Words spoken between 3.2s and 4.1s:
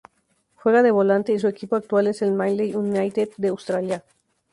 de Australia.